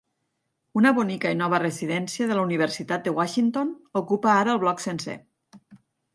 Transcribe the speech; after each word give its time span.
Una 0.79 0.93
bonica 0.99 1.33
i 1.35 1.37
nova 1.41 1.59
residència 1.63 2.29
de 2.31 2.39
la 2.39 2.47
universitat 2.47 3.05
de 3.09 3.15
Washington 3.21 3.75
ocupa 4.03 4.35
ara 4.39 4.57
el 4.59 4.65
bloc 4.67 4.85
sencer. 4.89 5.19